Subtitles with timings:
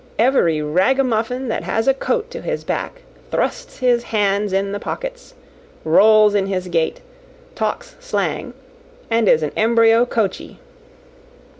[0.17, 5.35] Every ragamuffin that has a coat to his back thrusts his hands in the pockets,
[5.85, 7.01] rolls in his gait,
[7.53, 8.55] talks slang,
[9.11, 10.57] and is an embryo Coachey.